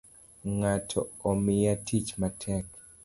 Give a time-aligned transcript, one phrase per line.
[0.55, 2.65] Ngato Omiya tich matek